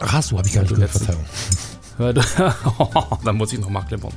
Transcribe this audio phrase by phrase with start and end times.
[0.00, 1.24] Ach, hast du, habe ich gar nicht gehört, Verzeihung.
[3.24, 4.12] Dann muss ich noch mal klimpern.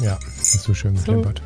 [0.00, 1.42] Ja, hast du schön geklimpert.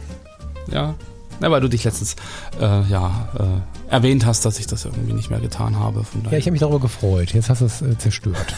[0.70, 0.94] Ja,
[1.40, 2.16] ja, weil du dich letztens
[2.60, 6.04] äh, ja, äh, erwähnt hast, dass ich das irgendwie nicht mehr getan habe.
[6.30, 7.32] ja, ich habe mich darüber gefreut.
[7.32, 8.54] Jetzt hast du es äh, zerstört.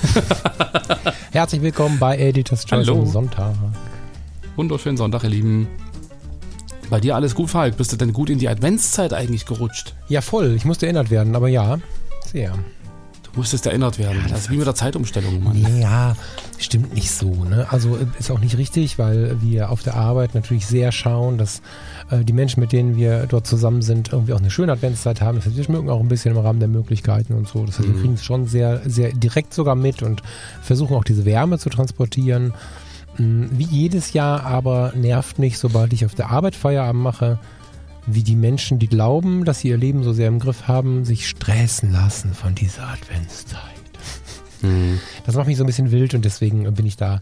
[1.30, 3.02] Herzlich willkommen bei Editors Choice Hallo.
[3.02, 3.54] am Sonntag.
[4.56, 5.68] Wunderschönen Sonntag, ihr Lieben.
[6.90, 7.76] Bei dir alles gut, Falk?
[7.76, 9.94] Bist du denn gut in die Adventszeit eigentlich gerutscht?
[10.08, 10.52] Ja, voll.
[10.56, 11.78] Ich musste erinnert werden, aber ja,
[12.32, 12.58] sehr.
[13.32, 14.16] Du musstest erinnert werden.
[14.18, 15.80] Ja, das das ist wie mit der Zeitumstellung, Mann.
[15.80, 16.14] Ja,
[16.58, 17.44] stimmt nicht so.
[17.44, 17.66] Ne?
[17.70, 21.62] Also äh, ist auch nicht richtig, weil wir auf der Arbeit natürlich sehr schauen, dass
[22.10, 25.38] äh, die Menschen, mit denen wir dort zusammen sind, irgendwie auch eine schöne Adventszeit haben.
[25.38, 27.64] Das heißt, wir schmücken auch ein bisschen im Rahmen der Möglichkeiten und so.
[27.64, 28.00] Das heißt, wir Mhm.
[28.00, 30.22] kriegen es schon sehr, sehr direkt sogar mit und
[30.60, 32.52] versuchen auch diese Wärme zu transportieren.
[33.16, 37.38] Mm, Wie jedes Jahr aber nervt mich, sobald ich auf der Arbeit Feierabend mache,
[38.06, 41.28] wie die Menschen, die glauben, dass sie ihr Leben so sehr im Griff haben, sich
[41.28, 43.60] stressen lassen von dieser Adventszeit.
[44.62, 45.00] Mhm.
[45.24, 47.20] Das macht mich so ein bisschen wild und deswegen bin ich da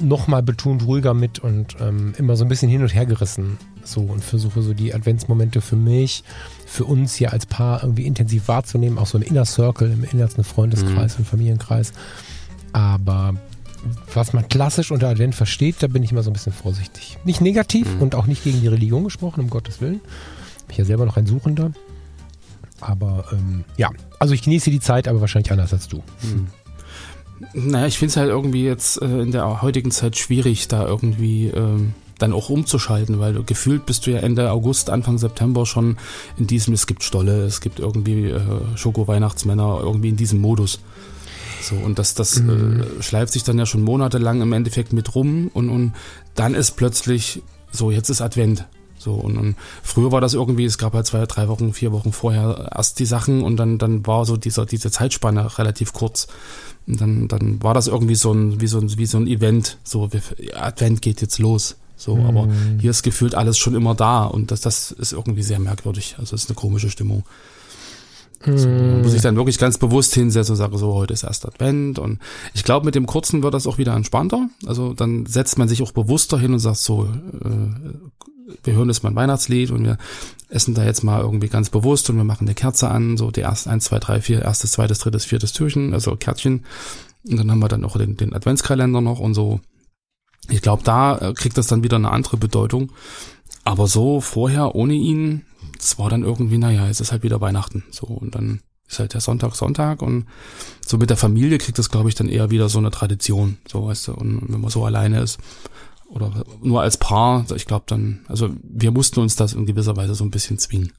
[0.00, 3.58] nochmal betont ruhiger mit und ähm, immer so ein bisschen hin und her gerissen.
[3.84, 6.24] So und versuche so die Adventsmomente für mich,
[6.66, 10.42] für uns hier als Paar irgendwie intensiv wahrzunehmen, auch so im Inner Circle, im innersten
[10.42, 11.92] Freundeskreis und Familienkreis.
[12.72, 13.34] Aber
[14.14, 17.18] was man klassisch unter Advent versteht, da bin ich immer so ein bisschen vorsichtig.
[17.24, 18.02] Nicht negativ Mhm.
[18.02, 20.00] und auch nicht gegen die Religion gesprochen, um Gottes Willen.
[20.00, 21.72] Bin ich ja selber noch ein Suchender.
[22.80, 26.02] Aber ähm, ja, also ich genieße die Zeit, aber wahrscheinlich anders als du.
[27.52, 31.48] Naja, ich finde es halt irgendwie jetzt äh, in der heutigen Zeit schwierig, da irgendwie
[31.48, 35.98] ähm, dann auch umzuschalten, weil du gefühlt bist du ja Ende August, Anfang September schon
[36.38, 38.40] in diesem, es gibt Stolle, es gibt irgendwie äh,
[38.74, 40.80] Schoko-Weihnachtsmänner, irgendwie in diesem Modus.
[41.62, 42.82] So, und das, das Mhm.
[42.82, 45.92] äh, schleift sich dann ja schon monatelang im Endeffekt mit rum und, und
[46.34, 48.66] dann ist plötzlich so, jetzt ist Advent.
[48.98, 52.12] So, und, und früher war das irgendwie, es gab halt zwei, drei Wochen, vier Wochen
[52.12, 56.26] vorher erst die Sachen und dann, dann war so dieser, diese Zeitspanne relativ kurz.
[56.86, 59.78] Und dann, dann war das irgendwie so ein, wie so ein, wie so ein Event.
[59.84, 60.08] So,
[60.54, 61.76] Advent geht jetzt los.
[61.98, 65.58] So, aber hier ist gefühlt alles schon immer da und das, das ist irgendwie sehr
[65.58, 66.16] merkwürdig.
[66.18, 67.24] Also es ist eine komische Stimmung.
[68.44, 71.46] So, man muss ich dann wirklich ganz bewusst hinsetzen und sagen, so, heute ist erst
[71.46, 71.98] Advent.
[71.98, 72.18] Und
[72.54, 74.48] ich glaube, mit dem kurzen wird das auch wieder entspannter.
[74.66, 79.02] Also dann setzt man sich auch bewusster hin und sagt so, äh, wir hören jetzt
[79.02, 79.98] mal ein Weihnachtslied und wir
[80.48, 83.40] essen da jetzt mal irgendwie ganz bewusst und wir machen eine Kerze an, so die
[83.40, 86.64] erste, eins, zwei, drei, vier, erstes, zweites, drittes, viertes Türchen, also Kärtchen.
[87.28, 89.60] Und dann haben wir dann auch den, den Adventskalender noch und so.
[90.48, 92.92] Ich glaube, da äh, kriegt das dann wieder eine andere Bedeutung.
[93.64, 95.42] Aber so vorher ohne ihn,
[95.78, 97.84] das war dann irgendwie, naja, es ist halt wieder Weihnachten.
[97.90, 100.26] So, und dann ist halt der Sonntag Sonntag und
[100.84, 103.58] so mit der Familie kriegt das, glaube ich, dann eher wieder so eine Tradition.
[103.68, 105.38] So, weißt du, und wenn man so alleine ist
[106.08, 110.14] oder nur als Paar, ich glaube dann, also wir mussten uns das in gewisser Weise
[110.14, 110.92] so ein bisschen zwingen.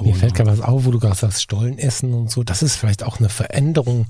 [0.00, 2.42] Mir Aber fällt gerade was auf, wo du gerade sagst, Stollen essen und so.
[2.42, 4.06] Das ist vielleicht auch eine Veränderung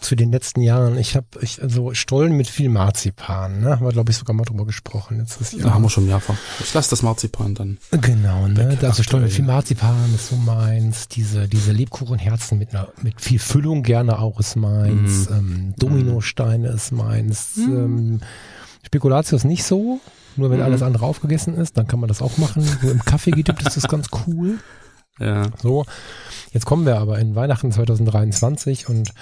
[0.00, 0.96] zu den letzten Jahren.
[0.98, 3.70] Ich habe ich, also Stollen mit viel Marzipan, ne?
[3.70, 5.18] Haben wir, glaube ich, sogar mal drüber gesprochen.
[5.18, 6.36] Jetzt ist Da haben wir schon mehrfach.
[6.60, 7.78] Ich lasse das Marzipan dann.
[7.90, 8.70] Genau, ne?
[8.70, 9.44] Weg, Also Stollen mit viel.
[9.44, 11.08] Marzipan ist so meins.
[11.08, 15.28] Diese, diese Lebkuchenherzen mit einer, mit viel Füllung gerne auch ist meins.
[15.28, 15.36] Mhm.
[15.36, 17.56] Ähm, Dominosteine ist meins.
[17.56, 18.20] Ähm,
[18.84, 20.00] Spekulatius nicht so.
[20.36, 20.64] Nur wenn Mhm.
[20.64, 22.62] alles andere aufgegessen ist, dann kann man das auch machen.
[22.62, 24.58] So im Kaffee gibt es das ganz cool.
[25.20, 25.50] Ja.
[25.62, 25.84] So,
[26.52, 29.12] jetzt kommen wir aber in Weihnachten 2023 und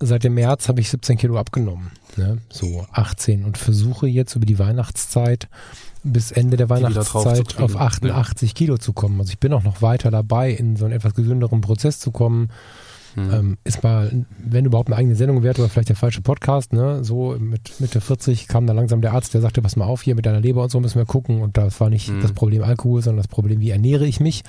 [0.00, 1.92] seit dem März habe ich 17 Kilo abgenommen.
[2.16, 2.38] Ne?
[2.50, 5.48] So 18 und versuche jetzt über die Weihnachtszeit
[6.02, 9.20] bis Ende der Weihnachtszeit auf 88 Kilo zu kommen.
[9.20, 12.48] Also ich bin auch noch weiter dabei, in so einen etwas gesünderen Prozess zu kommen.
[13.14, 13.30] Hm.
[13.32, 17.04] Ähm, ist mal, wenn überhaupt eine eigene Sendung wert oder vielleicht der falsche Podcast, ne?
[17.04, 20.14] So mit Mitte 40 kam dann langsam der Arzt, der sagte, pass mal auf, hier
[20.14, 21.42] mit deiner Leber und so müssen wir gucken.
[21.42, 22.20] Und das war nicht Mhm.
[22.22, 24.42] das Problem Alkohol, sondern das Problem, wie ernähre ich mich.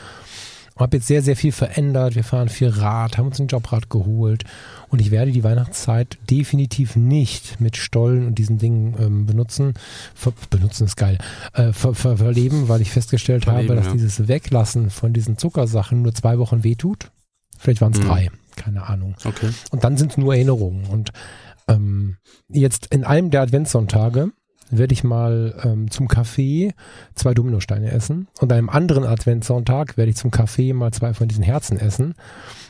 [0.75, 2.15] Habe jetzt sehr, sehr viel verändert.
[2.15, 4.43] Wir fahren viel Rad, haben uns ein Jobrad geholt.
[4.89, 9.75] Und ich werde die Weihnachtszeit definitiv nicht mit Stollen und diesen Dingen ähm, benutzen.
[10.15, 11.19] Ver benutzen ist geil.
[11.53, 13.91] Äh, ver ver verleben, weil ich festgestellt Verleben, habe, dass ja.
[13.93, 17.11] dieses Weglassen von diesen Zuckersachen nur zwei Wochen wehtut.
[17.59, 18.05] Vielleicht waren es Mhm.
[18.05, 18.29] drei.
[18.55, 19.15] Keine Ahnung.
[19.23, 19.49] Okay.
[19.71, 20.85] Und dann sind es nur Erinnerungen.
[20.85, 21.11] Und
[21.67, 22.17] ähm,
[22.49, 24.31] jetzt in einem der Adventssonntage
[24.77, 26.73] werde ich mal ähm, zum Kaffee
[27.15, 31.27] zwei Dominosteine essen und an einem anderen Adventssonntag werde ich zum Kaffee mal zwei von
[31.27, 32.15] diesen Herzen essen.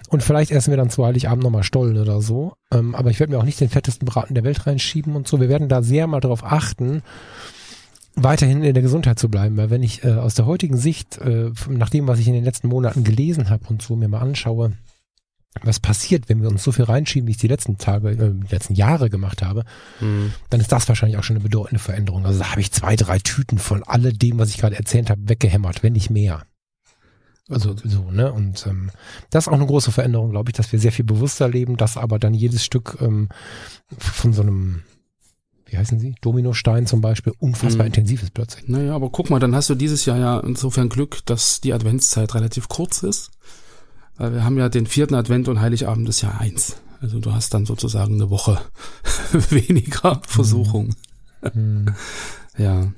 [0.09, 2.53] Und vielleicht essen wir dann zu Heiligabend nochmal Stollen oder so.
[2.71, 5.39] Ähm, aber ich werde mir auch nicht den fettesten Braten der Welt reinschieben und so.
[5.39, 7.01] Wir werden da sehr mal darauf achten,
[8.15, 9.57] weiterhin in der Gesundheit zu bleiben.
[9.57, 12.43] Weil wenn ich äh, aus der heutigen Sicht, äh, nach dem, was ich in den
[12.43, 14.73] letzten Monaten gelesen habe und so mir mal anschaue,
[15.61, 18.51] was passiert, wenn wir uns so viel reinschieben, wie ich die letzten Tage, äh, die
[18.51, 19.65] letzten Jahre gemacht habe,
[19.99, 20.33] mhm.
[20.49, 22.25] dann ist das wahrscheinlich auch schon eine bedeutende Veränderung.
[22.25, 25.83] Also da habe ich zwei, drei Tüten von alledem, was ich gerade erzählt habe, weggehämmert,
[25.83, 26.43] wenn nicht mehr.
[27.49, 28.31] Also so, ne?
[28.31, 28.89] Und ähm,
[29.29, 31.97] das ist auch eine große Veränderung, glaube ich, dass wir sehr viel bewusster leben, dass
[31.97, 33.29] aber dann jedes Stück ähm,
[33.97, 34.83] von so einem,
[35.65, 37.87] wie heißen sie, Dominostein zum Beispiel, unfassbar mhm.
[37.87, 38.69] intensiv ist plötzlich.
[38.69, 42.33] Naja, aber guck mal, dann hast du dieses Jahr ja insofern Glück, dass die Adventszeit
[42.33, 43.31] relativ kurz ist.
[44.17, 46.77] Weil wir haben ja den vierten Advent und Heiligabend ist Jahr eins.
[47.01, 48.61] Also du hast dann sozusagen eine Woche
[49.49, 50.95] weniger Versuchung.
[51.53, 51.93] Mhm.
[52.57, 52.91] ja.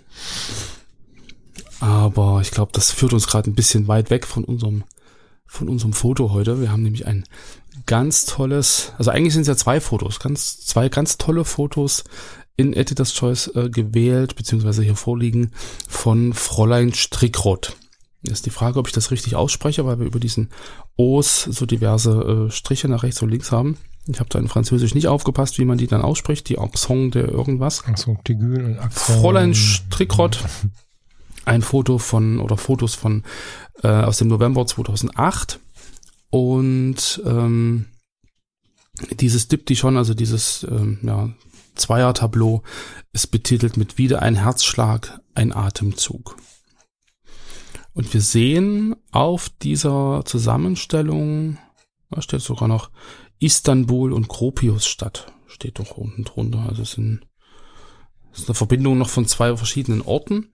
[1.79, 4.83] Aber ich glaube, das führt uns gerade ein bisschen weit weg von unserem,
[5.45, 6.61] von unserem Foto heute.
[6.61, 7.25] Wir haben nämlich ein
[7.85, 12.03] ganz tolles, also eigentlich sind es ja zwei Fotos, ganz, zwei ganz tolle Fotos
[12.57, 15.51] in Editor's Choice äh, gewählt, beziehungsweise hier vorliegen
[15.87, 17.75] von Fräulein Strickrott.
[18.23, 20.49] Ist die Frage, ob ich das richtig ausspreche, weil wir über diesen
[20.97, 23.77] O's so diverse äh, Striche nach rechts und links haben.
[24.07, 27.27] Ich habe da in Französisch nicht aufgepasst, wie man die dann ausspricht, die Accent der
[27.27, 27.83] irgendwas.
[27.85, 28.77] Accent aigu und.
[28.91, 30.39] Fräulein Strickrott
[31.45, 33.23] ein Foto von oder Fotos von
[33.83, 35.59] äh, aus dem November 2008
[36.29, 37.85] und ähm,
[39.11, 41.29] dieses Diptychon, also dieses ähm, ja,
[41.75, 42.63] Zweier-Tableau,
[43.13, 46.37] ist betitelt mit wieder ein Herzschlag, ein Atemzug.
[47.95, 51.57] Und wir sehen auf dieser Zusammenstellung,
[52.11, 52.91] da steht sogar noch
[53.39, 56.65] Istanbul und Gropiusstadt, steht doch unten drunter.
[56.67, 57.21] Also es sind,
[58.33, 60.53] es ist eine Verbindung noch von zwei verschiedenen Orten.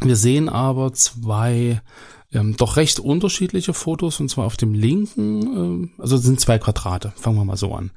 [0.00, 1.80] Wir sehen aber zwei
[2.30, 7.14] ähm, doch recht unterschiedliche Fotos und zwar auf dem linken, äh, also sind zwei Quadrate,
[7.16, 7.90] fangen wir mal so an.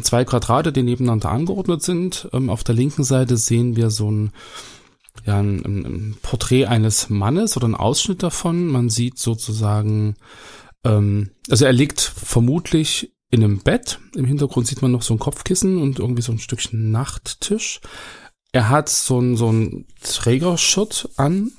[0.00, 2.28] Zwei Quadrate, die nebeneinander angeordnet sind.
[2.32, 4.32] Ähm, auf der linken Seite sehen wir so ein,
[5.26, 8.66] ja, ein, ein, Porträt eines Mannes oder ein Ausschnitt davon.
[8.66, 10.16] Man sieht sozusagen,
[10.84, 13.98] ähm, also er liegt vermutlich in einem Bett.
[14.14, 17.80] Im Hintergrund sieht man noch so ein Kopfkissen und irgendwie so ein Stückchen Nachttisch.
[18.52, 21.52] Er hat so ein, so ein Trägershirt an,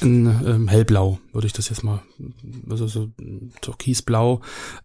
[0.00, 2.02] in ähm, hellblau, würde ich das jetzt mal,
[2.68, 3.10] also so
[3.60, 4.40] türkisblau.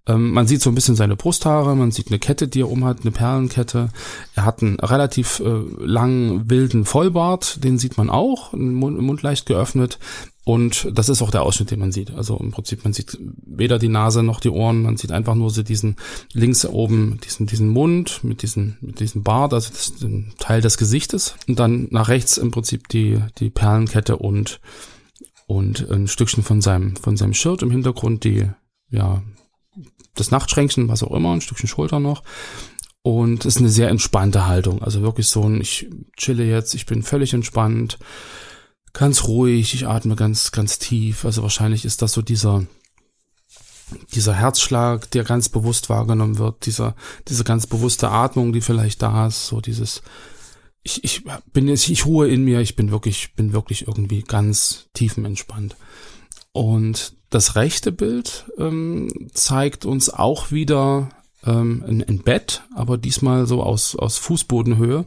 [0.05, 3.01] Ähm, man sieht so ein bisschen seine Brusthaare, man sieht eine Kette, die er umhat,
[3.01, 3.89] eine Perlenkette.
[4.35, 9.45] Er hat einen relativ äh, langen, wilden Vollbart, den sieht man auch, Mund, Mund leicht
[9.45, 9.99] geöffnet.
[10.45, 12.13] Und das ist auch der Ausschnitt, den man sieht.
[12.13, 15.49] Also im Prinzip, man sieht weder die Nase noch die Ohren, man sieht einfach nur
[15.49, 15.95] so diesen
[16.33, 20.77] links oben, diesen, diesen Mund mit diesem, mit diesem Bart, also das, den Teil des
[20.77, 21.35] Gesichtes.
[21.47, 24.59] Und dann nach rechts im Prinzip die, die Perlenkette und,
[25.47, 28.49] und ein Stückchen von seinem, von seinem Shirt im Hintergrund, die,
[28.89, 29.23] ja,
[30.15, 32.23] das Nachtschränkchen, was auch immer, ein Stückchen Schulter noch.
[33.01, 34.81] Und es ist eine sehr entspannte Haltung.
[34.81, 35.87] Also wirklich so ein, ich
[36.17, 37.99] chille jetzt, ich bin völlig entspannt
[38.95, 41.25] ganz ruhig, ich atme ganz, ganz tief.
[41.25, 42.65] Also wahrscheinlich ist das so dieser,
[44.13, 46.95] dieser Herzschlag, der ganz bewusst wahrgenommen wird, dieser,
[47.27, 50.01] diese ganz bewusste Atmung, die vielleicht da ist, so dieses,
[50.85, 54.87] ich, ich bin jetzt, ich ruhe in mir, ich bin wirklich, bin wirklich irgendwie ganz
[54.93, 55.75] tiefenentspannt.
[56.51, 61.09] Und das rechte Bild ähm, zeigt uns auch wieder
[61.43, 65.05] ähm, ein, ein Bett, aber diesmal so aus, aus Fußbodenhöhe.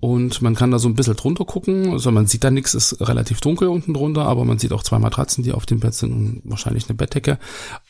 [0.00, 1.92] Und man kann da so ein bisschen drunter gucken.
[1.92, 4.98] Also man sieht da nichts, ist relativ dunkel unten drunter, aber man sieht auch zwei
[4.98, 7.38] Matratzen, die auf dem Bett sind und wahrscheinlich eine Bettdecke.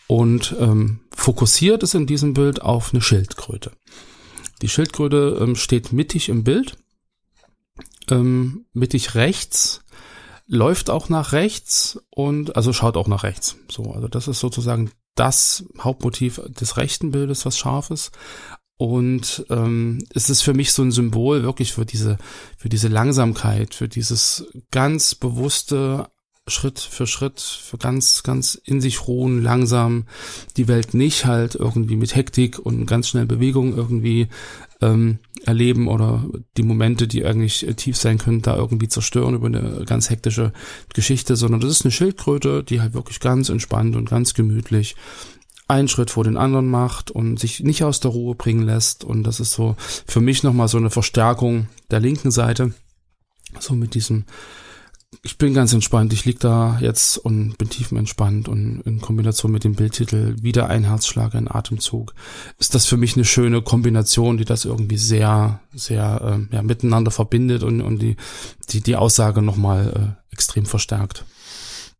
[0.06, 3.72] Und ähm, fokussiert ist in diesem Bild auf eine Schildkröte.
[4.64, 6.78] Die Schildkröte ähm, steht mittig im Bild,
[8.08, 9.82] ähm, mittig rechts,
[10.46, 13.58] läuft auch nach rechts und also schaut auch nach rechts.
[13.70, 18.12] So, also das ist sozusagen das Hauptmotiv des rechten Bildes, was scharf ist.
[18.78, 22.16] Und ähm, es ist für mich so ein Symbol wirklich für diese,
[22.56, 26.08] für diese Langsamkeit, für dieses ganz bewusste
[26.46, 30.04] Schritt für Schritt, für ganz, ganz in sich ruhen, langsam
[30.58, 34.28] die Welt nicht halt irgendwie mit Hektik und ganz schnell Bewegung irgendwie
[34.82, 36.24] ähm, erleben oder
[36.58, 40.52] die Momente, die eigentlich tief sein können, da irgendwie zerstören über eine ganz hektische
[40.92, 44.96] Geschichte, sondern das ist eine Schildkröte, die halt wirklich ganz entspannt und ganz gemütlich
[45.66, 49.02] einen Schritt vor den anderen macht und sich nicht aus der Ruhe bringen lässt.
[49.02, 52.74] Und das ist so für mich nochmal so eine Verstärkung der linken Seite.
[53.60, 54.24] So mit diesem
[55.22, 56.12] ich bin ganz entspannt.
[56.12, 60.84] Ich lieg da jetzt und bin tiefenentspannt und in Kombination mit dem Bildtitel wieder ein
[60.84, 62.14] Herzschlag, ein Atemzug.
[62.58, 67.10] Ist das für mich eine schöne Kombination, die das irgendwie sehr, sehr äh, ja, miteinander
[67.10, 68.16] verbindet und, und die,
[68.70, 71.24] die, die Aussage nochmal äh, extrem verstärkt.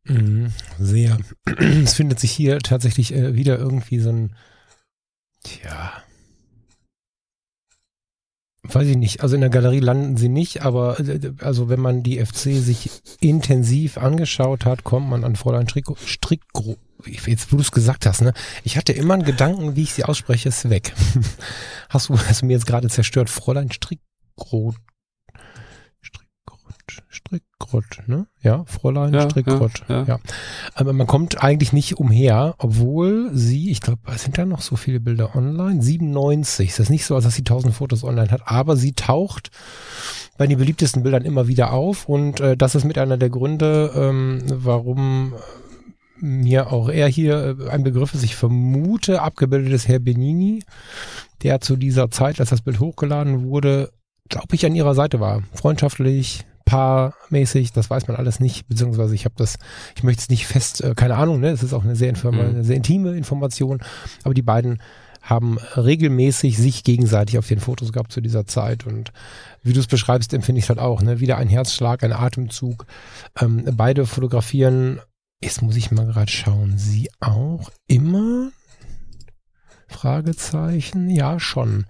[0.05, 1.19] Mhm, sehr.
[1.59, 4.37] Es findet sich hier tatsächlich äh, wieder irgendwie so ein,
[5.43, 5.93] tja,
[8.65, 12.03] weiß ich nicht, also in der Galerie landen sie nicht, aber äh, also wenn man
[12.03, 12.91] die FC sich
[13.21, 16.77] intensiv angeschaut hat, kommt man an Fräulein Strick, Strickgro.
[17.07, 18.33] Jetzt, wo du es gesagt hast, ne?
[18.63, 20.95] Ich hatte immer einen Gedanken, wie ich sie ausspreche, ist weg.
[21.91, 24.75] Hast du, hast du mir jetzt gerade zerstört, Fräulein Strickgrot
[27.15, 28.27] Strickrott, ne?
[28.43, 29.85] Ja, Fräulein ja, Strickrott.
[29.89, 30.05] Ja, ja.
[30.05, 30.19] ja,
[30.75, 35.01] Aber man kommt eigentlich nicht umher, obwohl sie, ich glaube, sind da noch so viele
[35.01, 35.81] Bilder online?
[35.81, 36.71] 97.
[36.71, 39.51] Es ist nicht so, als dass sie 1000 Fotos online hat, aber sie taucht
[40.37, 43.93] bei den beliebtesten Bildern immer wieder auf und äh, das ist mit einer der Gründe,
[43.95, 45.35] ähm, warum
[46.21, 48.25] mir auch er hier äh, ein Begriff ist.
[48.25, 50.63] Ich vermute, abgebildetes Herr Benini,
[51.43, 53.93] der zu dieser Zeit, als das Bild hochgeladen wurde,
[54.29, 55.43] glaube ich, an ihrer Seite war.
[55.53, 59.57] Freundschaftlich, paarmäßig, das weiß man alles nicht, beziehungsweise ich habe das,
[59.97, 62.41] ich möchte es nicht fest, äh, keine Ahnung, ne, es ist auch eine sehr, mhm.
[62.41, 63.81] eine sehr intime Information,
[64.23, 64.81] aber die beiden
[65.23, 69.13] haben regelmäßig sich gegenseitig auf den Fotos gehabt zu dieser Zeit und
[69.63, 72.87] wie du es beschreibst, empfinde ich es halt auch, ne, wieder ein Herzschlag, ein Atemzug,
[73.41, 75.01] ähm, beide fotografieren,
[75.43, 78.51] jetzt muss ich mal gerade schauen, sie auch immer?
[79.89, 81.87] Fragezeichen, ja schon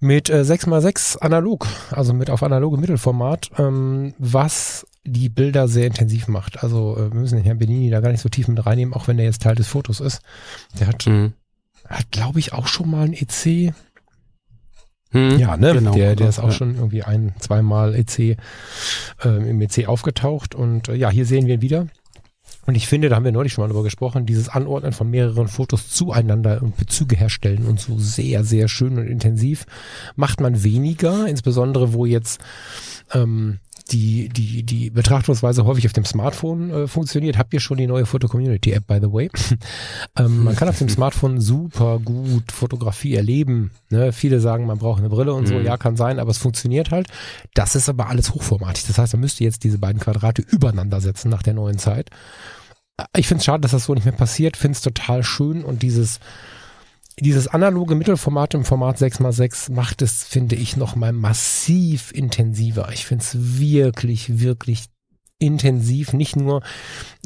[0.00, 6.28] mit äh, 6x6 analog, also mit auf analoge Mittelformat, ähm, was die Bilder sehr intensiv
[6.28, 6.62] macht.
[6.62, 9.08] Also äh, wir müssen den Herrn Benini da gar nicht so tief mit reinnehmen, auch
[9.08, 10.20] wenn der jetzt Teil des Fotos ist.
[10.78, 11.32] Der hat, mhm.
[11.86, 13.72] hat glaube ich, auch schon mal ein EC.
[15.10, 15.72] Hm, ja, ne?
[15.72, 16.52] Genau, der, der ist auch ja.
[16.52, 18.36] schon irgendwie ein, zweimal EC äh,
[19.24, 20.54] im EC aufgetaucht.
[20.54, 21.86] Und äh, ja, hier sehen wir ihn wieder.
[22.68, 25.48] Und ich finde, da haben wir neulich schon mal drüber gesprochen, dieses Anordnen von mehreren
[25.48, 29.64] Fotos zueinander und Bezüge herstellen und so sehr, sehr schön und intensiv
[30.16, 32.42] macht man weniger, insbesondere wo jetzt
[33.14, 33.58] ähm,
[33.90, 37.38] die, die, die Betrachtungsweise häufig auf dem Smartphone äh, funktioniert.
[37.38, 39.30] Habt ihr schon die neue Foto-Community-App, by the way?
[40.18, 43.70] ähm, man kann auf dem Smartphone super gut Fotografie erleben.
[43.90, 44.12] Ne?
[44.12, 45.54] Viele sagen, man braucht eine Brille und so.
[45.54, 45.64] Mhm.
[45.64, 47.08] Ja, kann sein, aber es funktioniert halt.
[47.54, 48.86] Das ist aber alles hochformatig.
[48.86, 52.10] Das heißt, man müsste jetzt diese beiden Quadrate übereinander setzen nach der neuen Zeit.
[53.16, 54.56] Ich finde es schade, dass das so nicht mehr passiert.
[54.56, 56.20] Finde es total schön und dieses
[57.20, 62.90] dieses analoge Mittelformat im Format 6x6 macht es, finde ich, nochmal massiv intensiver.
[62.92, 64.84] Ich finde es wirklich, wirklich
[65.38, 66.62] intensiv, nicht nur,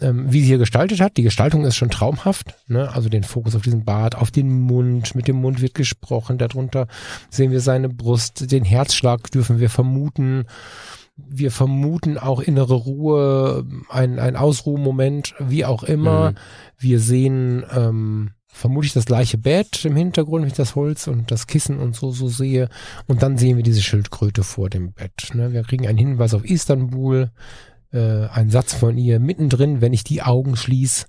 [0.00, 1.16] ähm, wie sie hier gestaltet hat.
[1.16, 2.92] Die Gestaltung ist schon traumhaft, ne?
[2.92, 6.88] also den Fokus auf diesen Bart, auf den Mund, mit dem Mund wird gesprochen, darunter
[7.30, 10.44] sehen wir seine Brust, den Herzschlag dürfen wir vermuten.
[11.16, 16.30] Wir vermuten auch innere Ruhe, ein, ein Ausruhmoment, wie auch immer.
[16.30, 16.36] Mhm.
[16.78, 21.46] Wir sehen ähm, vermutlich das gleiche Bett im Hintergrund, wenn ich das Holz und das
[21.46, 22.68] Kissen und so so sehe.
[23.06, 25.30] Und dann sehen wir diese Schildkröte vor dem Bett.
[25.32, 25.52] Ne?
[25.52, 27.30] Wir kriegen einen Hinweis auf Istanbul,
[27.92, 31.06] äh, einen Satz von ihr mittendrin, wenn ich die Augen schließe.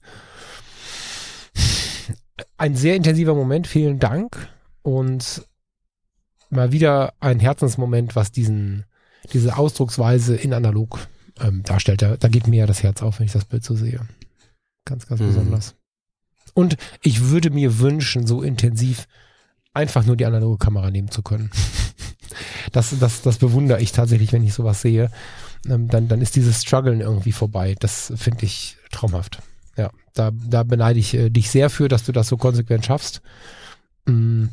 [2.57, 4.49] Ein sehr intensiver Moment, vielen Dank.
[4.81, 5.45] Und
[6.49, 8.85] mal wieder ein Herzensmoment, was diesen,
[9.33, 11.07] diese Ausdrucksweise in analog
[11.41, 12.01] ähm, darstellt.
[12.01, 13.99] Da, da geht mir ja das Herz auf, wenn ich das Bild so sehe.
[14.85, 15.27] Ganz, ganz mhm.
[15.27, 15.75] besonders.
[16.53, 19.07] Und ich würde mir wünschen, so intensiv
[19.73, 21.49] einfach nur die analoge Kamera nehmen zu können.
[22.71, 25.11] Das, das, das bewundere ich tatsächlich, wenn ich sowas sehe.
[25.69, 27.75] Ähm, dann, dann ist dieses Struggeln irgendwie vorbei.
[27.79, 29.43] Das finde ich traumhaft.
[29.77, 33.21] Ja, da, da beneide ich äh, dich sehr für, dass du das so konsequent schaffst.
[34.05, 34.45] Mm,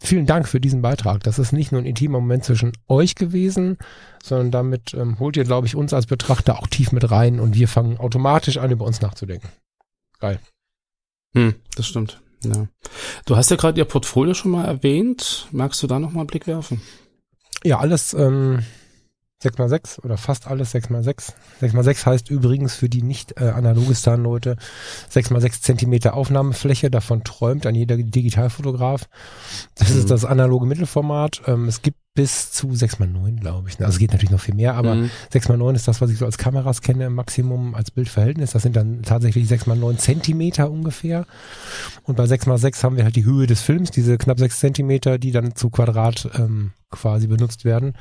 [0.00, 1.22] vielen Dank für diesen Beitrag.
[1.24, 3.78] Das ist nicht nur ein intimer Moment zwischen euch gewesen,
[4.22, 7.54] sondern damit ähm, holt ihr, glaube ich, uns als Betrachter auch tief mit rein und
[7.54, 9.48] wir fangen automatisch an, über uns nachzudenken.
[10.18, 10.38] Geil.
[11.36, 12.22] Hm, das stimmt.
[12.42, 12.66] Ja.
[13.26, 15.48] Du hast ja gerade ihr Portfolio schon mal erwähnt.
[15.52, 16.80] Magst du da noch mal einen Blick werfen?
[17.62, 18.62] Ja, alles ähm,
[19.44, 21.34] 6x6 oder fast alles 6x6.
[21.60, 24.56] 6x6 heißt übrigens für die nicht äh, Analogistan-Leute
[25.12, 26.90] 6x6 Zentimeter Aufnahmefläche.
[26.90, 29.06] Davon träumt ein jeder Digitalfotograf.
[29.74, 29.98] Das mhm.
[29.98, 31.42] ist das analoge Mittelformat.
[31.46, 33.78] Ähm, es gibt bis zu 6x9, glaube ich.
[33.78, 35.10] Also es geht natürlich noch viel mehr, aber mhm.
[35.32, 38.50] 6x9 ist das, was ich so als Kameras kenne, im Maximum als Bildverhältnis.
[38.50, 41.26] Das sind dann tatsächlich 6x9 Zentimeter ungefähr.
[42.02, 45.30] Und bei 6x6 haben wir halt die Höhe des Films, diese knapp 6 Zentimeter, die
[45.30, 47.94] dann zu Quadrat ähm, quasi benutzt werden.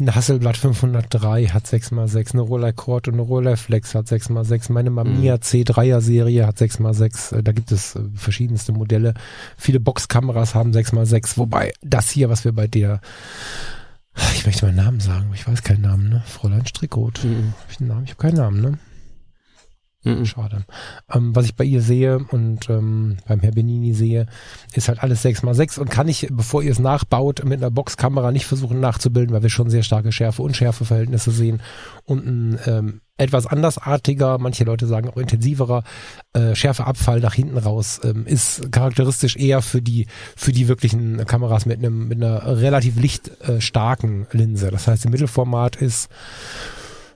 [0.00, 5.40] Eine Hasselblatt 503 hat 6x6, eine Rolleicord und eine Rolleiflex hat 6x6, meine Mamiya mhm.
[5.40, 9.12] C3er Serie hat 6x6, äh, da gibt es äh, verschiedenste Modelle.
[9.58, 13.00] Viele Boxkameras haben 6x6, wobei das hier, was wir bei der
[14.34, 16.22] Ich möchte meinen Namen sagen, ich weiß keinen Namen, ne?
[16.26, 17.22] Fräulein Strickroth.
[17.22, 17.52] Mhm.
[17.60, 18.04] Hab ich einen Namen?
[18.04, 18.78] Ich habe keinen Namen, ne?
[20.02, 20.24] Mhm.
[20.24, 20.64] Schade.
[21.12, 24.26] Ähm, was ich bei ihr sehe und ähm, beim Herr Benini sehe,
[24.72, 28.46] ist halt alles 6x6 und kann ich, bevor ihr es nachbaut, mit einer Boxkamera nicht
[28.46, 31.60] versuchen nachzubilden, weil wir schon sehr starke Schärfe und Schärfeverhältnisse sehen
[32.06, 35.84] und ein ähm, etwas andersartiger, manche Leute sagen auch intensiverer
[36.32, 41.66] äh, Schärfeabfall nach hinten raus ähm, ist charakteristisch eher für die für die wirklichen Kameras
[41.66, 44.70] mit einem mit einer relativ lichtstarken Linse.
[44.70, 46.08] Das heißt, im Mittelformat ist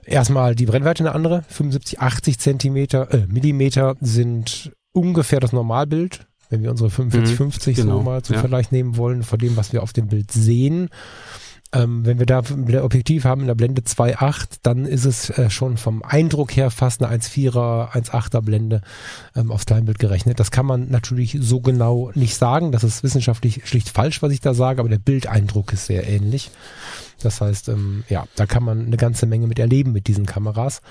[0.05, 6.63] erstmal die Brennweite eine andere, 75, 80 Zentimeter, äh, Millimeter sind ungefähr das Normalbild, wenn
[6.63, 8.39] wir unsere 45, Mhm, 50 genau, so mal zum ja.
[8.39, 10.89] Vergleich nehmen wollen, von dem, was wir auf dem Bild sehen.
[11.73, 15.49] Ähm, wenn wir da ein Objektiv haben in der Blende 2.8, dann ist es äh,
[15.49, 18.81] schon vom Eindruck her fast eine 1.4er, 1.8er Blende
[19.35, 20.39] ähm, aufs Kleinbild gerechnet.
[20.39, 22.71] Das kann man natürlich so genau nicht sagen.
[22.71, 26.51] Das ist wissenschaftlich schlicht falsch, was ich da sage, aber der Bildeindruck ist sehr ähnlich.
[27.21, 30.81] Das heißt, ähm, ja, da kann man eine ganze Menge mit erleben mit diesen Kameras.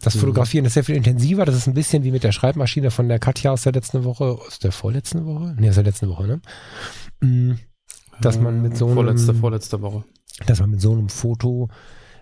[0.00, 0.20] Das Mhm.
[0.20, 1.44] Fotografieren ist sehr viel intensiver.
[1.44, 4.24] Das ist ein bisschen wie mit der Schreibmaschine von der Katja aus der letzten Woche.
[4.24, 5.54] Aus der vorletzten Woche?
[5.58, 6.40] Nee, aus der letzten Woche, ne?
[8.20, 10.04] Dass man mit so einem, Vorletzte, vorletzte Woche.
[10.46, 11.68] dass man mit so einem Foto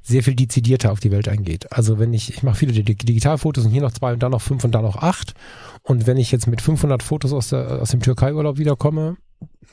[0.02, 1.70] sehr viel dezidierter auf die Welt eingeht.
[1.72, 4.40] Also wenn ich, ich mache viele Dig- Digitalfotos und hier noch zwei und dann noch
[4.40, 5.34] fünf und dann noch acht.
[5.82, 9.16] Und wenn ich jetzt mit 500 Fotos aus, der, aus dem Türkei-Urlaub wiederkomme,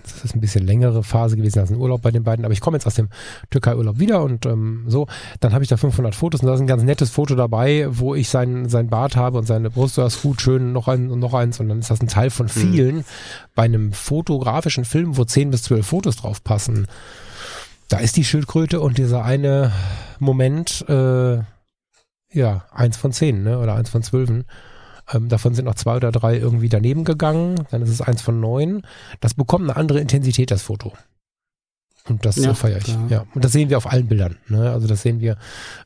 [0.03, 2.61] das ist ein bisschen längere Phase gewesen als ein Urlaub bei den beiden, aber ich
[2.61, 3.09] komme jetzt aus dem
[3.49, 5.07] Türkei-Urlaub wieder und ähm, so,
[5.39, 8.15] dann habe ich da 500 Fotos und da ist ein ganz nettes Foto dabei, wo
[8.15, 11.33] ich sein, sein Bart habe und seine Brust, das gut schön, noch ein und noch
[11.33, 13.03] eins und dann ist das ein Teil von vielen.
[13.55, 16.87] Bei einem fotografischen Film, wo 10 bis 12 Fotos drauf passen,
[17.89, 19.71] da ist die Schildkröte und dieser eine
[20.19, 21.39] Moment, äh,
[22.31, 23.59] ja, eins von zehn, ne?
[23.59, 24.45] Oder eins von zwölfen.
[25.11, 27.65] Ähm, davon sind noch zwei oder drei irgendwie daneben gegangen.
[27.71, 28.81] Dann ist es eins von neun.
[29.19, 30.93] Das bekommt eine andere Intensität, das Foto.
[32.09, 32.85] Und das Ja, äh, feiere ich.
[32.85, 33.07] klar.
[33.09, 33.25] Ja.
[33.33, 34.37] Und das sehen wir auf allen Bildern.
[34.47, 34.71] Ne?
[34.71, 35.37] Also das sehen wir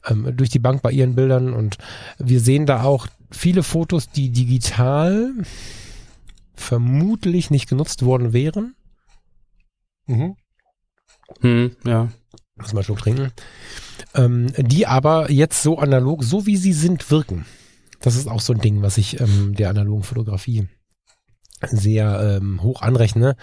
[0.08, 1.54] ähm, durch die Bank bei ihren Bildern.
[1.54, 1.78] Und
[2.20, 5.32] wir sehen da auch viele Fotos, die digital
[6.54, 8.76] vermutlich nicht genutzt worden wären.
[10.06, 10.36] Mhm.
[11.40, 12.10] Hm, ja.
[12.56, 13.32] muss mal Schluck trinken,
[14.14, 17.46] ähm, die aber jetzt so analog, so wie sie sind, wirken.
[18.02, 20.68] Das ist auch so ein Ding, was ich ähm, der analogen Fotografie
[21.68, 23.36] sehr ähm, hoch anrechne,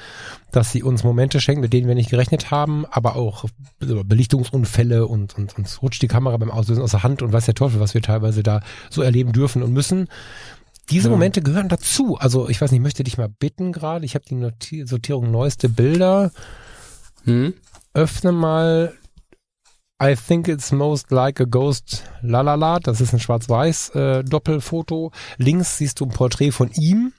[0.50, 3.44] dass sie uns Momente schenkt, mit denen wir nicht gerechnet haben, aber auch
[3.78, 7.44] Be- Belichtungsunfälle und, und uns rutscht die Kamera beim Auslösen aus der Hand und weiß
[7.46, 10.08] der Teufel, was wir teilweise da so erleben dürfen und müssen.
[10.90, 11.12] Diese Ja.
[11.12, 12.16] Momente gehören dazu.
[12.16, 14.04] Also ich weiß nicht, ich möchte dich mal bitten gerade.
[14.04, 16.32] Ich habe die Noti Sortierung neueste Bilder
[17.24, 17.54] Hm?
[17.94, 18.94] öffne mal
[20.00, 22.78] I think it's most like a ghost lalala.
[22.78, 25.10] Das ist ein schwarz-weiß äh, Doppelfoto.
[25.38, 27.12] Links siehst du ein Porträt von ihm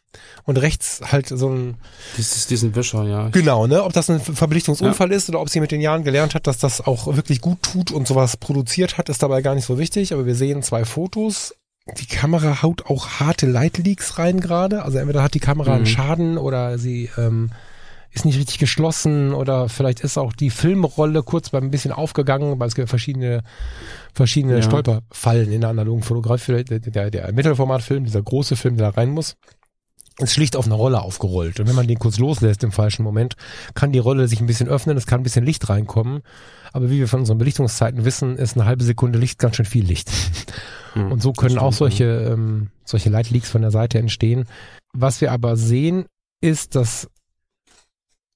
[0.46, 1.76] und rechts halt so ein
[2.18, 3.28] Dieses, diesen Wischer, ja.
[3.30, 3.84] Genau, ne?
[3.84, 6.58] Ob das ein Ver- Verblichtungsunfall ist oder ob sie mit den Jahren gelernt hat, dass
[6.58, 10.14] das auch wirklich gut tut und sowas produziert hat, ist dabei gar nicht so wichtig.
[10.14, 11.54] Aber wir sehen zwei Fotos.
[12.00, 14.84] Die Kamera haut auch harte Lightleaks rein gerade.
[14.84, 15.88] Also entweder hat die Kamera einen Mhm.
[15.88, 17.52] Schaden oder sie ähm,
[18.12, 22.60] ist nicht richtig geschlossen oder vielleicht ist auch die Filmrolle kurz beim ein bisschen aufgegangen,
[22.60, 23.44] weil es gibt verschiedene
[24.14, 24.62] verschiedene Ja.
[24.64, 26.64] Stolperfallen in der analogen Fotografie.
[26.64, 29.36] Der, der, der Mittelformatfilm, dieser große Film, der da rein muss,
[30.18, 31.60] ist schlicht auf einer Rolle aufgerollt.
[31.60, 33.36] Und wenn man den kurz loslässt im falschen Moment,
[33.74, 36.22] kann die Rolle sich ein bisschen öffnen, es kann ein bisschen Licht reinkommen.
[36.74, 39.86] Aber wie wir von unseren Belichtungszeiten wissen, ist eine halbe Sekunde Licht ganz schön viel
[39.86, 40.10] Licht.
[40.94, 44.46] Hm, Und so können das auch stimmt, solche, ähm, solche Lightleaks von der Seite entstehen.
[44.92, 46.06] Was wir aber sehen,
[46.42, 47.08] ist, dass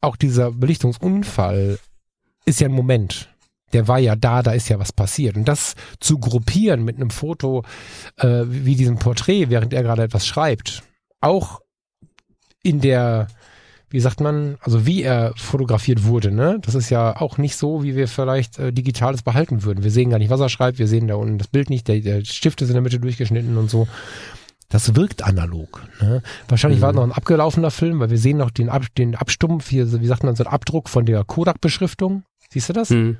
[0.04, 1.80] auch dieser Belichtungsunfall
[2.46, 3.30] ist ja ein Moment.
[3.72, 5.36] Der war ja da, da ist ja was passiert.
[5.36, 7.63] Und das zu gruppieren mit einem Foto
[8.18, 10.84] äh, wie diesem Porträt, während er gerade etwas schreibt,
[11.22, 11.62] auch
[12.62, 13.28] in der,
[13.89, 16.60] wie sagt man, also wie er fotografiert wurde, ne?
[16.62, 19.84] Das ist ja auch nicht so, wie wir vielleicht äh, Digitales behalten würden.
[19.84, 22.00] Wir sehen gar nicht, was er schreibt, wir sehen da unten das Bild nicht, der,
[22.00, 23.88] der Stift ist in der Mitte durchgeschnitten und so.
[24.74, 25.84] Das wirkt analog.
[26.02, 26.22] Ne?
[26.48, 26.84] Wahrscheinlich Mhm.
[26.84, 30.02] war es noch ein abgelaufener Film, weil wir sehen noch den, Ab, den Abstumpf, hier,
[30.02, 32.24] wie sagt man, so ein Abdruck von der Kodak-Beschriftung.
[32.52, 32.90] Siehst du das?
[32.90, 33.18] Hm.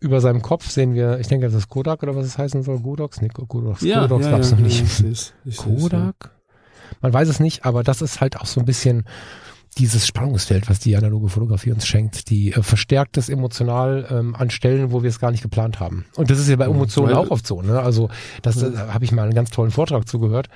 [0.00, 2.78] Über seinem Kopf sehen wir, ich denke, das ist Kodak oder was es heißen soll.
[2.80, 3.20] Godox?
[3.20, 4.80] Nee, Godox, Ja, Godox ja, gab's ja, noch nicht.
[4.82, 6.30] ich seh's, ich Kodak?
[7.02, 9.04] Man weiß es nicht, aber das ist halt auch so ein bisschen
[9.76, 14.50] dieses Spannungsfeld, was die analoge Fotografie uns schenkt, die äh, verstärkt es emotional ähm, an
[14.50, 16.06] Stellen, wo wir es gar nicht geplant haben.
[16.16, 17.62] Und das ist ja bei Emotionen Weil- auch oft so.
[17.62, 17.80] Ne?
[17.80, 18.08] Also
[18.42, 20.48] das äh, habe ich mal einen ganz tollen Vortrag zugehört,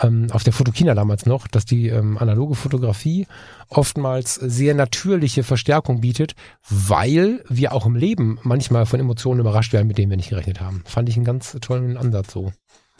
[0.00, 3.26] ähm, auf der Fotokina damals noch, dass die ähm, analoge Fotografie
[3.68, 6.34] oftmals sehr natürliche Verstärkung bietet,
[6.68, 10.60] weil wir auch im Leben manchmal von Emotionen überrascht werden, mit denen wir nicht gerechnet
[10.60, 10.82] haben.
[10.84, 12.52] Fand ich einen ganz tollen Ansatz so.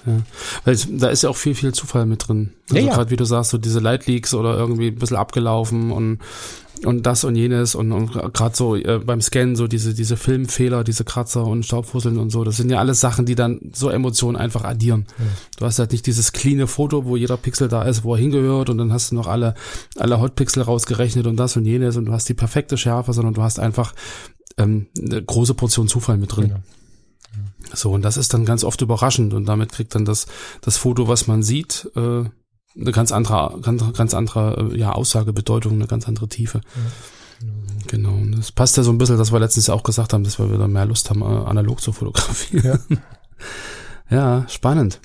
[0.06, 0.18] Ja.
[0.64, 2.52] Weil da ist ja auch viel, viel Zufall mit drin.
[2.70, 2.94] Also Ja, ja.
[2.94, 6.18] gerade wie du sagst, so diese Lightleaks oder irgendwie ein bisschen abgelaufen und
[6.84, 10.82] und das und jenes und, und gerade so äh, beim Scannen so diese diese Filmfehler,
[10.82, 14.36] diese Kratzer und Staubfusseln und so, das sind ja alles Sachen, die dann so Emotionen
[14.36, 15.06] einfach addieren.
[15.58, 18.68] Du hast halt nicht dieses cleane Foto, wo jeder Pixel da ist, wo er hingehört
[18.68, 19.54] und dann hast du noch alle
[19.96, 23.42] alle Hotpixel rausgerechnet und das und jenes und du hast die perfekte Schärfe, sondern du
[23.42, 23.94] hast einfach
[24.58, 26.48] ähm, eine große Portion Zufall mit drin.
[26.48, 26.60] Genau.
[27.72, 30.26] So, und das ist dann ganz oft überraschend und damit kriegt dann das,
[30.60, 32.24] das Foto, was man sieht, äh,
[32.74, 36.60] eine ganz andere, ganz, ganz andere, äh, ja, Aussagebedeutung, eine ganz andere Tiefe.
[37.88, 38.12] Genau.
[38.14, 40.38] Und das passt ja so ein bisschen, dass wir letztens ja auch gesagt haben, dass
[40.38, 42.80] wir wieder mehr Lust haben, äh, analog zu fotografieren.
[42.88, 42.96] Ja.
[44.10, 45.00] ja, spannend.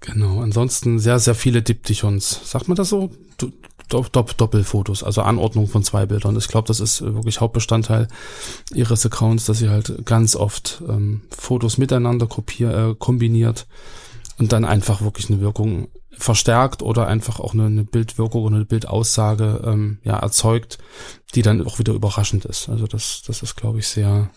[0.00, 0.40] Genau.
[0.40, 2.40] Ansonsten sehr, sehr viele Diptychons.
[2.44, 3.10] Sagt man das so?
[3.38, 3.52] Du-
[3.92, 6.36] Dopp- Dopp- Doppelfotos, also Anordnung von zwei Bildern.
[6.36, 8.08] Ich glaube, das ist äh, wirklich Hauptbestandteil
[8.74, 13.66] ihres Accounts, dass sie halt ganz oft ähm, Fotos miteinander kopier, äh, kombiniert
[14.38, 18.64] und dann einfach wirklich eine Wirkung verstärkt oder einfach auch eine, eine Bildwirkung oder eine
[18.64, 20.78] Bildaussage ähm, ja erzeugt,
[21.34, 22.68] die dann auch wieder überraschend ist.
[22.68, 24.30] Also das, das ist, glaube ich, sehr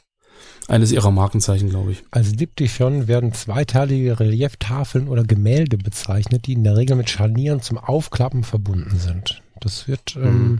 [0.68, 2.04] eines ihrer Markenzeichen, glaube ich.
[2.12, 7.78] Als Diptychon werden zweiteilige Relieftafeln oder Gemälde bezeichnet, die in der Regel mit Scharnieren zum
[7.78, 9.42] Aufklappen verbunden sind.
[9.60, 10.60] Das wird, ähm,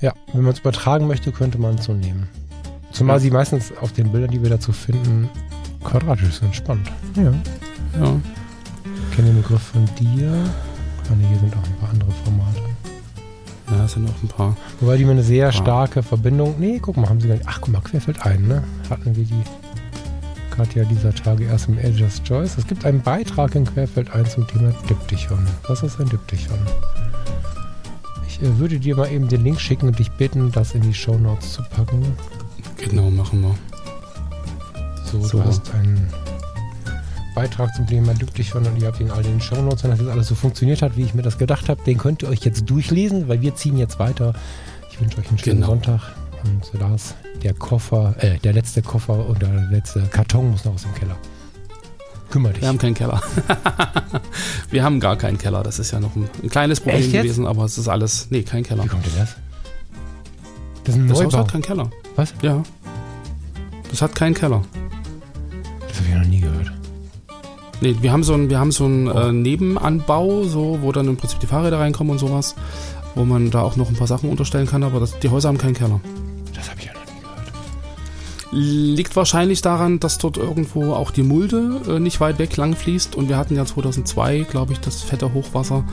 [0.00, 2.28] ja, wenn man es übertragen möchte, könnte man es so nehmen.
[2.92, 3.20] Zumal Ja.
[3.20, 5.28] sie meistens auf den Bildern, die wir dazu finden,
[5.82, 6.54] quadratisch sind.
[6.54, 6.90] Spannend.
[7.16, 7.32] Ja.
[8.00, 8.20] Ja.
[9.10, 10.32] Ich kenne den Begriff von dir.
[11.10, 12.60] Ah, nee, hier sind auch ein paar andere Formate.
[13.70, 14.56] Ja, es sind auch ein paar.
[14.80, 16.54] Wobei die mir eine sehr starke Verbindung.
[16.58, 17.46] Nee, guck mal, haben sie gar nicht.
[17.48, 18.62] Ach, guck mal, querfällt ein, ne?
[18.90, 19.42] Hatten wir die
[20.50, 22.58] Katja dieser Tage erst im Edger's Choice.
[22.58, 25.46] Es gibt einen Beitrag in Querfeld ein zum Thema Diptychon.
[25.68, 26.58] Was ist ein Diptychon?
[28.40, 30.94] Ich äh, würde dir mal eben den Link schicken und dich bitten, das in die
[30.94, 32.02] Shownotes zu packen.
[32.78, 33.54] Genau, machen wir.
[35.10, 35.38] So, So.
[35.38, 36.08] du hast einen
[37.34, 39.82] Beitrag zum Thema Diptychon und ihr habt ihn alle in den Shownotes.
[39.84, 42.22] Wenn das jetzt alles so funktioniert hat, wie ich mir das gedacht habe, den könnt
[42.22, 44.34] ihr euch jetzt durchlesen, weil wir ziehen jetzt weiter.
[44.90, 45.68] Ich wünsche euch einen schönen Genau.
[45.68, 46.00] Sonntag.
[46.44, 50.82] Und Lars, der Koffer, äh, der letzte Koffer und der letzte Karton muss noch aus
[50.82, 51.16] dem Keller.
[52.32, 52.62] Kümmer dich.
[52.62, 53.22] Wir haben keinen Keller.
[54.70, 55.62] wir haben gar keinen Keller.
[55.62, 58.26] Das ist ja noch ein, ein kleines Problem gewesen, aber es ist alles.
[58.30, 58.84] Nee, kein Keller.
[58.84, 59.36] Wie kommt denn das?
[60.84, 61.38] Das ist ein Das Haus Neubau.
[61.44, 61.90] hat keinen Keller.
[62.16, 62.34] Was?
[62.42, 62.62] Ja.
[63.90, 64.62] Das hat keinen Keller.
[65.86, 66.72] Das habe ich noch nie gehört.
[67.82, 69.18] Nee, wir haben so einen, wir haben so einen Oh.
[69.28, 72.54] äh, Nebenanbau, so, wo dann im Prinzip die Fahrräder reinkommen und sowas,
[73.14, 75.58] wo man da auch noch ein paar Sachen unterstellen kann, aber das, die Häuser haben
[75.58, 76.00] keinen Keller.
[78.54, 83.16] Liegt wahrscheinlich daran, dass dort irgendwo auch die Mulde äh, nicht weit weg lang fließt
[83.16, 85.84] und wir hatten ja 2002, glaube ich, das fette Hochwasser,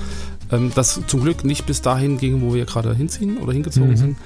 [0.51, 3.95] ähm, das zum Glück nicht bis dahin ging, wo wir gerade hinziehen oder hingezogen Mhm.
[3.97, 4.17] sind.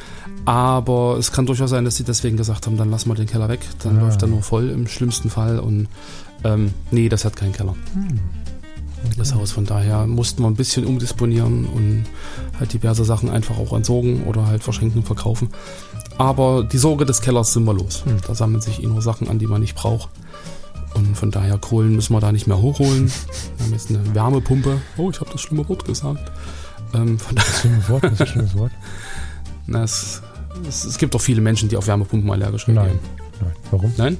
[0.46, 3.50] Aber es kann durchaus sein, dass sie deswegen gesagt haben, dann lassen wir den Keller
[3.50, 4.02] weg, dann Ah.
[4.02, 5.88] läuft er nur voll im schlimmsten Fall und
[6.43, 7.76] ähm, nee, das hat keinen Keller.
[7.93, 8.19] Hm.
[9.17, 9.51] Das Haus.
[9.51, 12.05] Von daher mussten wir ein bisschen umdisponieren und
[12.59, 15.49] halt diverse Sachen einfach auch entsorgen oder halt verschenken und verkaufen.
[16.17, 18.05] Aber die Sorge des Kellers sind wir los.
[18.05, 18.17] Hm.
[18.27, 20.09] Da sammeln sich eh nur Sachen an, die man nicht braucht.
[20.93, 23.11] Und von daher Kohlen müssen wir da nicht mehr hochholen.
[23.57, 24.79] Wir haben jetzt eine Wärmepumpe.
[24.97, 26.31] Oh, ich habe das schlimme Wort gesagt.
[26.93, 28.03] Ähm, von Das ist ein schönes Wort.
[28.03, 28.71] Das ist ein schönes Wort.
[29.67, 30.21] na, es,
[30.67, 32.77] es, es gibt auch viele Menschen, die auf Wärmepumpen allergisch Nein.
[32.77, 32.99] reagieren.
[33.41, 33.53] Nein.
[33.71, 33.93] Warum?
[33.97, 34.17] Nein?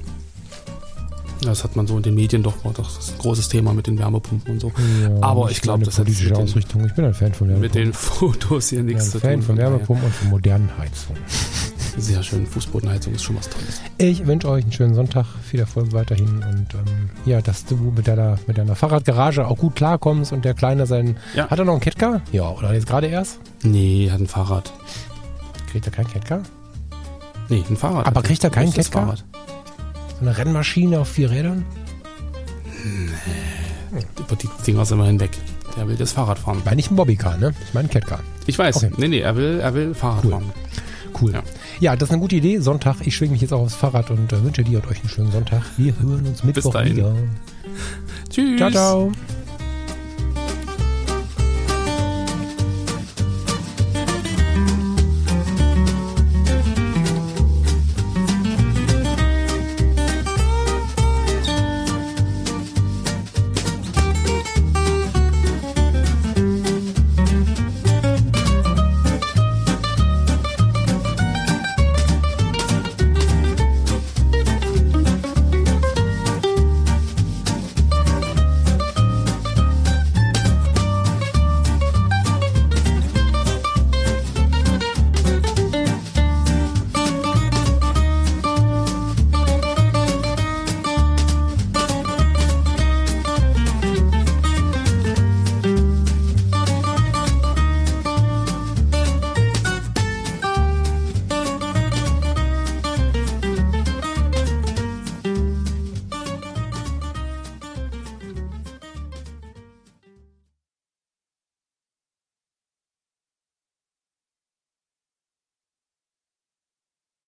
[1.44, 3.98] Das hat man so in den Medien doch, das ist ein großes Thema mit den
[3.98, 4.68] Wärmepumpen und so.
[5.02, 6.86] Ja, Aber ich glaub, meine das hat politische mit den- Ausrichtung.
[6.86, 7.84] Ich bin ein Fan von Mit Wärmepumpen.
[7.84, 9.42] den Fotos hier Ich bin nichts ein zu Fan tun.
[9.42, 11.20] von daher Wärmepumpen und von modernen Heizungen.
[11.96, 12.44] Sehr schön.
[12.46, 13.80] Fußbodenheizung ist schon was Tolles.
[13.98, 18.08] Ich wünsche euch einen schönen Sonntag, viel Erfolg weiterhin und ähm, ja, dass du mit
[18.08, 21.16] deiner, mit deiner Fahrradgarage auch gut klarkommst und der Kleine sein.
[21.36, 21.48] Ja.
[21.48, 22.20] Hat er noch einen Catcar?
[22.32, 23.38] Ja, oder jetzt gerade erst?
[23.62, 24.72] Nee, hat ein Fahrrad.
[25.70, 26.40] Kriegt er keinen Catcar?
[27.48, 28.06] Nee, ein Fahrrad.
[28.06, 28.22] Aber er.
[28.24, 29.02] kriegt er keinen Echtes Catcar?
[29.16, 29.24] Fahrrad.
[30.24, 31.66] Eine Rennmaschine auf vier Rädern?
[34.18, 35.32] Über die Dinger sind wir hinweg.
[35.76, 36.62] Der will das Fahrrad fahren.
[36.64, 37.52] War nicht ein Bobbycar, ne?
[37.68, 38.20] Ich meine ein Catcar.
[38.46, 38.76] Ich weiß.
[38.76, 38.90] Okay.
[38.96, 40.30] Nee, nee, er will, er will Fahrrad Cool.
[40.30, 40.52] fahren.
[41.20, 41.32] Cool.
[41.34, 41.42] Ja.
[41.80, 41.96] Ja.
[41.96, 42.58] das ist eine gute Idee.
[42.60, 42.96] Sonntag.
[43.04, 45.30] Ich schwinge mich jetzt auch aufs Fahrrad und äh, wünsche dir und euch einen schönen
[45.30, 45.62] Sonntag.
[45.76, 47.14] Wir hören uns Mittwoch wieder.
[48.30, 48.56] Tschüss.
[48.56, 49.12] Ciao, ciao.